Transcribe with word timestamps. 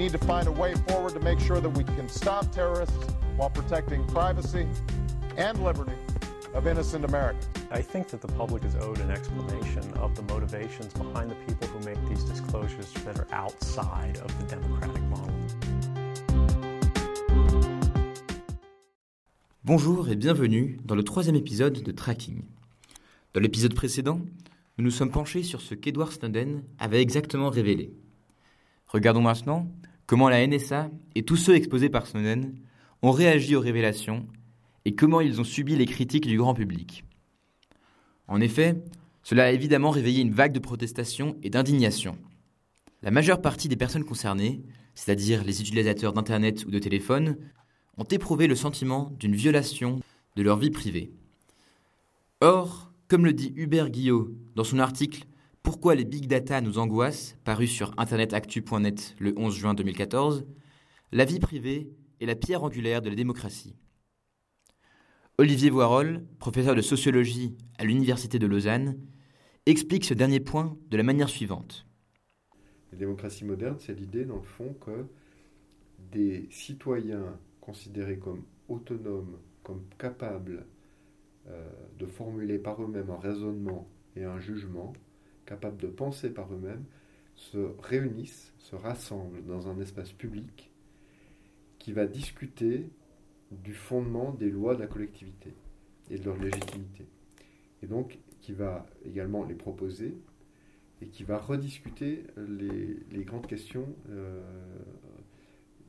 need 0.00 0.12
to 0.12 0.26
find 0.26 0.48
a 0.48 0.52
way 0.52 0.74
forward 0.88 1.12
to 1.12 1.20
make 1.20 1.38
sure 1.38 1.60
that 1.60 1.68
we 1.68 1.84
can 1.84 2.08
stop 2.08 2.50
terrorists 2.50 2.96
while 3.36 3.50
protecting 3.50 4.02
privacy 4.06 4.66
and 5.36 5.62
liberty 5.62 5.92
of 6.54 6.66
innocent 6.66 7.04
Americans. 7.04 7.46
I 7.70 7.82
think 7.82 8.08
that 8.08 8.22
the 8.22 8.28
public 8.28 8.64
is 8.64 8.74
owed 8.76 8.98
an 9.00 9.10
explanation 9.10 9.84
of 9.98 10.16
the 10.16 10.22
motivations 10.22 10.94
behind 10.94 11.30
the 11.30 11.34
people 11.46 11.68
who 11.68 11.80
make 11.84 12.02
these 12.08 12.24
disclosures 12.24 12.90
that 13.04 13.18
are 13.18 13.26
outside 13.30 14.16
of 14.24 14.30
the 14.38 14.46
democratic 14.56 15.02
model. 15.10 15.34
Bonjour 19.64 20.08
et 20.08 20.16
bienvenue 20.16 20.78
dans 20.86 20.94
le 20.94 21.04
troisième 21.04 21.36
épisode 21.36 21.82
de 21.82 21.92
Tracking. 21.92 22.40
Dans 23.34 23.40
l'épisode 23.42 23.74
précédent, 23.74 24.22
nous 24.78 24.84
nous 24.84 24.90
sommes 24.90 25.10
penchés 25.10 25.42
sur 25.42 25.60
ce 25.60 25.74
qu'Edward 25.74 26.10
Snowden 26.10 26.62
avait 26.78 27.02
exactement 27.02 27.50
révélé. 27.50 27.92
Regardons 28.86 29.20
maintenant 29.20 29.68
comment 30.10 30.28
la 30.28 30.44
NSA 30.44 30.90
et 31.14 31.22
tous 31.22 31.36
ceux 31.36 31.54
exposés 31.54 31.88
par 31.88 32.04
Snowden 32.04 32.56
ont 33.00 33.12
réagi 33.12 33.54
aux 33.54 33.60
révélations 33.60 34.26
et 34.84 34.96
comment 34.96 35.20
ils 35.20 35.40
ont 35.40 35.44
subi 35.44 35.76
les 35.76 35.86
critiques 35.86 36.26
du 36.26 36.36
grand 36.36 36.52
public. 36.52 37.04
En 38.26 38.40
effet, 38.40 38.82
cela 39.22 39.44
a 39.44 39.50
évidemment 39.52 39.90
réveillé 39.90 40.20
une 40.20 40.32
vague 40.32 40.50
de 40.50 40.58
protestations 40.58 41.36
et 41.44 41.50
d'indignation. 41.50 42.18
La 43.02 43.12
majeure 43.12 43.40
partie 43.40 43.68
des 43.68 43.76
personnes 43.76 44.02
concernées, 44.02 44.64
c'est-à-dire 44.96 45.44
les 45.44 45.60
utilisateurs 45.60 46.12
d'Internet 46.12 46.64
ou 46.66 46.72
de 46.72 46.80
téléphone, 46.80 47.36
ont 47.96 48.02
éprouvé 48.02 48.48
le 48.48 48.56
sentiment 48.56 49.12
d'une 49.16 49.36
violation 49.36 50.00
de 50.34 50.42
leur 50.42 50.58
vie 50.58 50.70
privée. 50.70 51.12
Or, 52.40 52.90
comme 53.06 53.24
le 53.24 53.32
dit 53.32 53.52
Hubert 53.54 53.90
Guillot 53.90 54.34
dans 54.56 54.64
son 54.64 54.80
article 54.80 55.28
Pourquoi 55.62 55.94
les 55.94 56.04
big 56.04 56.26
data 56.26 56.60
nous 56.60 56.78
angoissent, 56.78 57.36
paru 57.44 57.66
sur 57.66 57.92
internetactu.net 57.98 59.14
le 59.18 59.34
11 59.36 59.54
juin 59.54 59.74
2014, 59.74 60.46
la 61.12 61.24
vie 61.24 61.38
privée 61.38 61.90
est 62.20 62.26
la 62.26 62.34
pierre 62.34 62.64
angulaire 62.64 63.02
de 63.02 63.10
la 63.10 63.14
démocratie. 63.14 63.76
Olivier 65.36 65.70
Voirol, 65.70 66.26
professeur 66.38 66.74
de 66.74 66.80
sociologie 66.80 67.56
à 67.78 67.84
l'Université 67.84 68.38
de 68.38 68.46
Lausanne, 68.46 68.98
explique 69.66 70.04
ce 70.04 70.14
dernier 70.14 70.40
point 70.40 70.76
de 70.88 70.96
la 70.96 71.02
manière 71.02 71.28
suivante. 71.28 71.86
La 72.92 72.98
démocratie 72.98 73.44
moderne, 73.44 73.76
c'est 73.78 73.94
l'idée, 73.94 74.24
dans 74.24 74.36
le 74.36 74.42
fond, 74.42 74.74
que 74.80 75.06
des 76.10 76.48
citoyens 76.50 77.38
considérés 77.60 78.18
comme 78.18 78.44
autonomes, 78.68 79.38
comme 79.62 79.82
capables 79.98 80.66
euh, 81.48 81.68
de 81.98 82.06
formuler 82.06 82.58
par 82.58 82.82
eux-mêmes 82.82 83.10
un 83.10 83.18
raisonnement 83.18 83.88
et 84.16 84.24
un 84.24 84.40
jugement, 84.40 84.92
capables 85.50 85.78
de 85.78 85.88
penser 85.88 86.30
par 86.30 86.52
eux-mêmes, 86.54 86.84
se 87.34 87.58
réunissent, 87.80 88.54
se 88.58 88.76
rassemblent 88.76 89.44
dans 89.44 89.68
un 89.68 89.80
espace 89.80 90.12
public 90.12 90.70
qui 91.80 91.92
va 91.92 92.06
discuter 92.06 92.88
du 93.50 93.74
fondement 93.74 94.30
des 94.32 94.48
lois 94.48 94.76
de 94.76 94.80
la 94.80 94.86
collectivité 94.86 95.52
et 96.08 96.18
de 96.18 96.24
leur 96.24 96.36
légitimité. 96.36 97.04
Et 97.82 97.88
donc, 97.88 98.20
qui 98.40 98.52
va 98.52 98.86
également 99.04 99.44
les 99.44 99.56
proposer 99.56 100.16
et 101.02 101.06
qui 101.08 101.24
va 101.24 101.38
rediscuter 101.38 102.26
les, 102.36 103.24
grandes 103.24 103.48
questions 103.48 103.88
euh, 104.10 104.40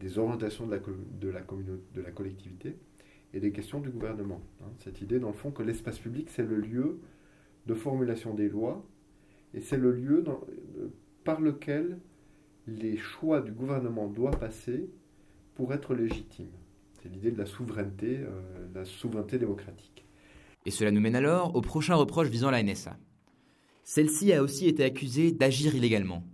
des 0.00 0.18
orientations 0.18 0.66
de 0.66 1.28
la, 1.28 2.10
collectivité 2.10 2.76
et 3.32 3.38
des 3.38 3.52
questions 3.52 3.80
du 3.80 3.90
gouvernement. 3.90 4.42
Hein. 4.62 4.72
Cette 4.78 5.00
idée, 5.00 5.20
dans 5.20 5.28
le 5.28 5.34
fond, 5.34 5.52
que 5.52 5.62
l'espace 5.62 6.00
public, 6.00 6.28
c'est 6.30 6.42
le 6.42 6.56
lieu 6.56 6.98
de 7.66 7.74
formulation 7.74 8.34
des 8.34 8.48
lois 8.48 8.84
et 9.54 9.60
c'est 9.60 9.76
le 9.76 9.92
lieu 9.92 10.22
dans, 10.22 10.40
par 11.24 11.40
lequel 11.40 11.98
les 12.66 12.96
choix 12.96 13.40
du 13.40 13.52
gouvernement 13.52 14.08
doivent 14.08 14.38
passer 14.38 14.90
pour 15.54 15.72
être 15.72 15.94
légitimes. 15.94 16.52
C'est 17.00 17.08
l'idée 17.08 17.30
de 17.30 17.38
la 17.38 17.46
souveraineté, 17.46 18.18
euh, 18.18 18.40
la 18.74 18.84
souveraineté 18.84 19.38
démocratique. 19.38 20.04
Et 20.66 20.70
cela 20.70 20.90
nous 20.90 21.00
mène 21.00 21.16
alors 21.16 21.54
au 21.54 21.60
prochain 21.60 21.94
reproche 21.94 22.28
visant 22.28 22.50
la 22.50 22.62
NSA. 22.62 22.96
Celle-ci 23.84 24.32
a 24.32 24.42
aussi 24.42 24.66
été 24.66 24.82
accusée 24.82 25.30
d'agir 25.30 25.74
illégalement. 25.74 26.24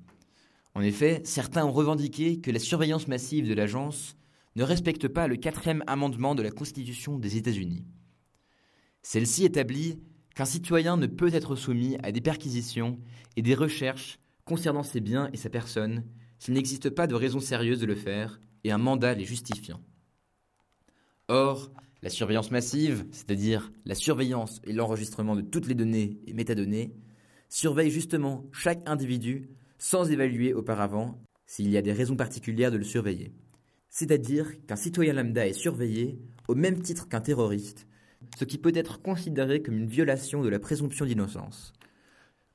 En 0.75 0.83
effet, 0.83 1.21
certains 1.25 1.67
ont 1.67 1.73
revendiqué 1.73 2.41
que 2.41 2.53
la 2.53 2.61
surveillance 2.61 3.09
massive 3.09 3.49
de 3.49 3.55
l'agence 3.55 4.17
ne 4.55 4.63
respecte 4.63 5.09
pas 5.09 5.27
le 5.27 5.37
quatrième 5.37 5.83
amendement 5.89 6.37
de 6.37 6.43
la 6.43 6.51
Constitution 6.51 7.19
des 7.19 7.37
États-Unis. 7.37 7.85
Celle-ci 9.03 9.45
établit 9.45 9.99
qu'un 10.41 10.47
citoyen 10.47 10.97
ne 10.97 11.07
peut 11.07 11.35
être 11.35 11.55
soumis 11.55 11.99
à 12.03 12.13
des 12.13 12.23
perquisitions 12.23 12.99
et 13.37 13.43
des 13.43 13.55
recherches 13.55 14.19
concernant 14.47 14.83
ses 14.83 15.03
biens 15.03 15.29
et 15.35 15.37
sa 15.37 15.51
personne 15.51 16.03
s'il 16.39 16.55
n'existe 16.55 16.89
pas 16.89 17.07
de 17.07 17.15
raison 17.15 17.41
sérieuse 17.41 17.79
de 17.79 17.85
le 17.85 17.95
faire 17.95 18.41
et 18.65 18.73
un 18.73 18.79
mandat 18.79 19.13
les 19.13 19.27
justifiant. 19.27 19.83
Or, 21.29 21.71
la 22.01 22.09
surveillance 22.09 22.51
massive, 22.51 23.05
c'est-à-dire 23.13 23.71
la 23.85 23.95
surveillance 23.95 24.63
et 24.65 24.73
l'enregistrement 24.73 25.37
de 25.37 25.43
toutes 25.43 25.67
les 25.67 25.75
données 25.75 26.19
et 26.27 26.33
métadonnées, 26.33 26.95
surveille 27.51 27.91
justement 27.91 28.47
chaque 28.51 28.81
individu 28.89 29.51
sans 29.77 30.11
évaluer 30.11 30.55
auparavant 30.55 31.21
s'il 31.45 31.69
y 31.69 31.77
a 31.77 31.83
des 31.83 31.93
raisons 31.93 32.17
particulières 32.17 32.73
de 32.73 32.79
le 32.79 32.85
surveiller. 32.85 33.35
C'est-à-dire 33.91 34.47
qu'un 34.67 34.77
citoyen 34.77 35.13
lambda 35.13 35.47
est 35.47 35.53
surveillé 35.53 36.19
au 36.49 36.55
même 36.55 36.81
titre 36.81 37.11
qu'un 37.11 37.21
terroriste, 37.21 37.87
ce 38.39 38.45
qui 38.45 38.59
peut 38.59 38.73
être 38.75 39.01
considéré 39.01 39.63
comme 39.63 39.79
une 39.79 39.89
violation 39.89 40.43
de 40.43 40.49
la 40.49 40.59
présomption 40.59 41.07
d'innocence. 41.07 41.73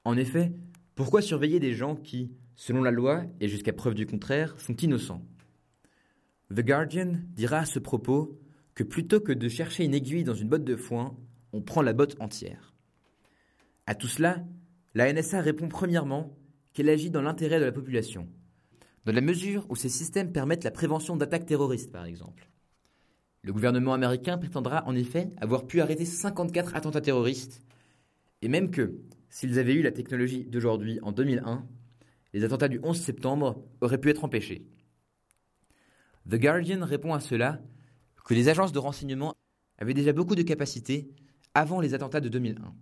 En 0.04 0.18
effet, 0.18 0.52
pourquoi 0.96 1.22
surveiller 1.22 1.60
des 1.60 1.74
gens 1.74 1.96
qui, 1.96 2.32
selon 2.56 2.84
la 2.84 2.92
loi 2.92 3.24
et 3.40 3.48
jusqu'à 3.48 3.74
preuve 3.74 3.96
du 3.96 4.06
contraire, 4.06 4.60
sont 4.60 4.76
innocents? 4.78 5.26
The 6.54 6.62
Guardian 6.62 7.14
dira 7.34 7.60
à 7.60 7.66
ce 7.66 7.80
propos 7.80 8.40
que 8.76 8.84
plutôt 8.84 9.20
que 9.20 9.32
de 9.32 9.50
chercher 9.50 9.84
une 9.84 9.94
aiguille 9.96 10.24
dans 10.24 10.36
une 10.36 10.50
botte 10.50 10.64
de 10.64 10.76
foin, 10.76 11.18
on 11.54 11.62
prend 11.62 11.82
la 11.82 11.94
botte 11.94 12.16
entière. 12.20 12.74
À 13.88 13.96
tout 13.96 14.08
cela, 14.08 14.44
la 14.94 15.12
NSA 15.12 15.42
répond 15.42 15.68
premièrement 15.68 16.38
qu'elle 16.74 16.90
agit 16.90 17.10
dans 17.10 17.22
l'intérêt 17.22 17.60
de 17.60 17.66
la 17.66 17.72
population, 17.72 18.28
dans 19.06 19.14
la 19.14 19.22
mesure 19.22 19.66
où 19.70 19.76
ces 19.76 19.90
systèmes 19.90 20.32
permettent 20.32 20.64
la 20.64 20.72
prévention 20.72 21.16
d'attaques 21.16 21.46
terroristes 21.46 21.92
par 21.92 22.06
exemple. 22.06 22.50
Le 23.46 23.54
gouvernement 23.54 23.94
américain 23.94 24.40
prétendra 24.40 24.84
en 24.88 24.96
effet 24.96 25.30
avoir 25.40 25.68
pu 25.68 25.80
arrêter 25.80 26.04
54 26.04 26.76
attentats 26.76 27.00
terroristes, 27.00 27.62
et 28.42 28.48
même 28.48 28.72
que, 28.72 28.96
s'ils 29.30 29.60
avaient 29.60 29.76
eu 29.76 29.84
la 29.84 29.92
technologie 29.92 30.46
d'aujourd'hui 30.46 31.00
en 31.04 31.12
2001, 31.12 31.64
les 32.34 32.44
attentats 32.44 32.70
du 32.70 32.80
11 32.82 33.00
septembre 33.00 33.64
auraient 33.82 34.00
pu 34.00 34.10
être 34.10 34.24
empêchés. 34.24 34.66
The 36.28 36.38
Guardian 36.38 36.84
répond 36.84 37.14
à 37.14 37.20
cela 37.20 37.62
que 38.26 38.34
les 38.34 38.50
agences 38.50 38.72
de 38.72 38.80
renseignement 38.80 39.36
avaient 39.78 39.94
déjà 39.94 40.12
beaucoup 40.12 40.34
de 40.34 40.42
capacités 40.42 41.08
avant 41.54 41.82
les 41.82 41.94
attentats 41.94 42.22
de 42.22 42.30
2001. 42.30 42.74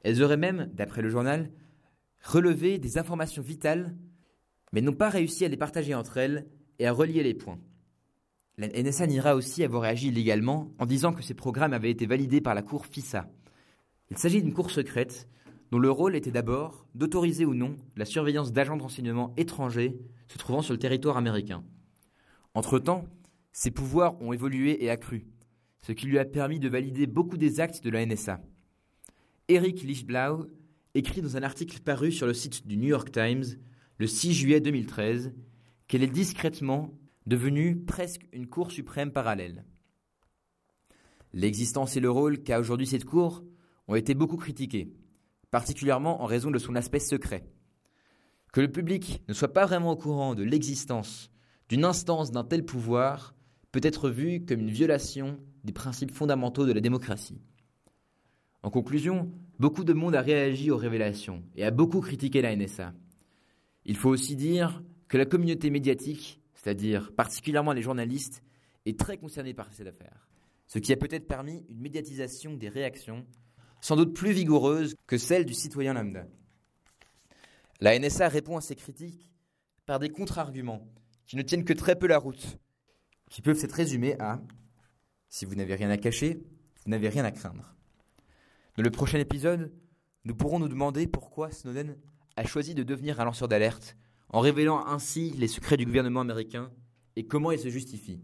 Elles 0.00 0.22
auraient 0.22 0.38
même, 0.38 0.70
d'après 0.72 1.02
le 1.02 1.10
journal, 1.10 1.50
relevé 2.22 2.78
des 2.78 2.96
informations 2.96 3.42
vitales, 3.42 3.94
mais 4.72 4.80
n'ont 4.80 4.94
pas 4.94 5.10
réussi 5.10 5.44
à 5.44 5.48
les 5.48 5.58
partager 5.58 5.94
entre 5.94 6.16
elles 6.16 6.46
et 6.78 6.86
à 6.86 6.92
relier 6.92 7.22
les 7.22 7.34
points. 7.34 7.60
La 8.56 8.68
NSA 8.68 9.08
niera 9.08 9.34
aussi 9.34 9.64
avoir 9.64 9.82
réagi 9.82 10.08
illégalement 10.08 10.70
en 10.78 10.86
disant 10.86 11.12
que 11.12 11.22
ces 11.22 11.34
programmes 11.34 11.72
avaient 11.72 11.90
été 11.90 12.06
validés 12.06 12.40
par 12.40 12.54
la 12.54 12.62
cour 12.62 12.86
FISA. 12.86 13.28
Il 14.10 14.18
s'agit 14.18 14.42
d'une 14.42 14.52
cour 14.52 14.70
secrète 14.70 15.28
dont 15.72 15.80
le 15.80 15.90
rôle 15.90 16.14
était 16.14 16.30
d'abord 16.30 16.86
d'autoriser 16.94 17.44
ou 17.44 17.54
non 17.54 17.74
la 17.96 18.04
surveillance 18.04 18.52
d'agents 18.52 18.76
de 18.76 18.82
renseignement 18.82 19.34
étrangers 19.36 19.98
se 20.28 20.38
trouvant 20.38 20.62
sur 20.62 20.72
le 20.72 20.78
territoire 20.78 21.16
américain. 21.16 21.64
Entre-temps, 22.54 23.06
ses 23.50 23.72
pouvoirs 23.72 24.20
ont 24.22 24.32
évolué 24.32 24.84
et 24.84 24.90
accru, 24.90 25.26
ce 25.82 25.90
qui 25.90 26.06
lui 26.06 26.20
a 26.20 26.24
permis 26.24 26.60
de 26.60 26.68
valider 26.68 27.08
beaucoup 27.08 27.36
des 27.36 27.58
actes 27.58 27.82
de 27.82 27.90
la 27.90 28.06
NSA. 28.06 28.40
Eric 29.48 29.82
Lichtblau 29.82 30.46
écrit 30.94 31.22
dans 31.22 31.36
un 31.36 31.42
article 31.42 31.80
paru 31.80 32.12
sur 32.12 32.28
le 32.28 32.34
site 32.34 32.68
du 32.68 32.76
New 32.76 32.88
York 32.88 33.10
Times 33.10 33.44
le 33.98 34.06
6 34.06 34.32
juillet 34.32 34.60
2013 34.60 35.34
qu'elle 35.88 36.04
est 36.04 36.06
discrètement 36.06 36.92
devenue 37.26 37.76
presque 37.84 38.26
une 38.32 38.46
Cour 38.46 38.70
suprême 38.70 39.12
parallèle. 39.12 39.64
L'existence 41.32 41.96
et 41.96 42.00
le 42.00 42.10
rôle 42.10 42.42
qu'a 42.42 42.60
aujourd'hui 42.60 42.86
cette 42.86 43.04
Cour 43.04 43.44
ont 43.88 43.94
été 43.94 44.14
beaucoup 44.14 44.36
critiqués, 44.36 44.92
particulièrement 45.50 46.22
en 46.22 46.26
raison 46.26 46.50
de 46.50 46.58
son 46.58 46.74
aspect 46.76 47.00
secret. 47.00 47.46
Que 48.52 48.60
le 48.60 48.70
public 48.70 49.22
ne 49.28 49.34
soit 49.34 49.52
pas 49.52 49.66
vraiment 49.66 49.92
au 49.92 49.96
courant 49.96 50.34
de 50.34 50.44
l'existence 50.44 51.30
d'une 51.68 51.84
instance 51.84 52.30
d'un 52.30 52.44
tel 52.44 52.64
pouvoir 52.64 53.34
peut 53.72 53.80
être 53.82 54.10
vu 54.10 54.44
comme 54.44 54.60
une 54.60 54.70
violation 54.70 55.40
des 55.64 55.72
principes 55.72 56.12
fondamentaux 56.12 56.66
de 56.66 56.72
la 56.72 56.80
démocratie. 56.80 57.40
En 58.62 58.70
conclusion, 58.70 59.32
beaucoup 59.58 59.84
de 59.84 59.92
monde 59.92 60.14
a 60.14 60.20
réagi 60.20 60.70
aux 60.70 60.76
révélations 60.76 61.42
et 61.56 61.64
a 61.64 61.70
beaucoup 61.70 62.00
critiqué 62.00 62.42
la 62.42 62.54
NSA. 62.54 62.94
Il 63.84 63.96
faut 63.96 64.10
aussi 64.10 64.36
dire 64.36 64.82
que 65.08 65.18
la 65.18 65.26
communauté 65.26 65.70
médiatique, 65.70 66.40
c'est-à-dire 66.64 67.12
particulièrement 67.12 67.72
les 67.72 67.82
journalistes, 67.82 68.42
est 68.86 68.98
très 68.98 69.18
concernée 69.18 69.52
par 69.52 69.70
cette 69.74 69.86
affaire, 69.86 70.30
ce 70.66 70.78
qui 70.78 70.94
a 70.94 70.96
peut-être 70.96 71.28
permis 71.28 71.62
une 71.68 71.78
médiatisation 71.78 72.54
des 72.54 72.70
réactions 72.70 73.26
sans 73.82 73.96
doute 73.96 74.14
plus 74.14 74.32
vigoureuse 74.32 74.94
que 75.06 75.18
celle 75.18 75.44
du 75.44 75.52
citoyen 75.52 75.92
lambda. 75.92 76.26
La 77.80 77.98
NSA 77.98 78.28
répond 78.28 78.56
à 78.56 78.62
ces 78.62 78.76
critiques 78.76 79.30
par 79.84 79.98
des 79.98 80.08
contre-arguments 80.08 80.88
qui 81.26 81.36
ne 81.36 81.42
tiennent 81.42 81.66
que 81.66 81.74
très 81.74 81.96
peu 81.96 82.06
la 82.06 82.16
route, 82.16 82.58
qui 83.28 83.42
peuvent 83.42 83.58
s'être 83.58 83.72
résumées 83.72 84.18
à 84.18 84.40
si 85.28 85.44
vous 85.44 85.56
n'avez 85.56 85.74
rien 85.74 85.90
à 85.90 85.98
cacher, 85.98 86.42
vous 86.84 86.90
n'avez 86.90 87.10
rien 87.10 87.26
à 87.26 87.30
craindre. 87.30 87.74
Dans 88.78 88.82
le 88.82 88.90
prochain 88.90 89.18
épisode, 89.18 89.70
nous 90.24 90.34
pourrons 90.34 90.60
nous 90.60 90.68
demander 90.68 91.06
pourquoi 91.06 91.50
Snowden 91.50 91.98
a 92.36 92.44
choisi 92.46 92.74
de 92.74 92.82
devenir 92.82 93.20
un 93.20 93.26
lanceur 93.26 93.48
d'alerte 93.48 93.96
en 94.34 94.40
révélant 94.40 94.84
ainsi 94.88 95.30
les 95.38 95.46
secrets 95.46 95.76
du 95.76 95.86
gouvernement 95.86 96.20
américain 96.20 96.68
et 97.14 97.24
comment 97.24 97.52
il 97.52 97.58
se 97.60 97.68
justifie. 97.68 98.20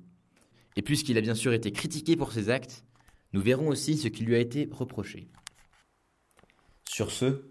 Et 0.74 0.82
puisqu'il 0.82 1.16
a 1.16 1.20
bien 1.20 1.36
sûr 1.36 1.52
été 1.52 1.70
critiqué 1.70 2.16
pour 2.16 2.32
ses 2.32 2.50
actes, 2.50 2.84
nous 3.32 3.40
verrons 3.40 3.68
aussi 3.68 3.96
ce 3.96 4.08
qui 4.08 4.24
lui 4.24 4.34
a 4.34 4.40
été 4.40 4.68
reproché. 4.72 5.28
Sur 6.84 7.12
ce, 7.12 7.44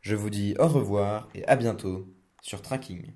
je 0.00 0.16
vous 0.16 0.30
dis 0.30 0.54
au 0.58 0.68
revoir 0.68 1.28
et 1.34 1.44
à 1.44 1.56
bientôt 1.56 2.08
sur 2.40 2.62
Tracking. 2.62 3.12